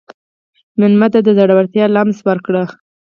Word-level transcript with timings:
مېلمه 0.79 1.07
ته 1.13 1.19
د 1.25 1.29
زړورتیا 1.37 1.85
لمس 1.95 2.17
ورکړه. 2.27 2.63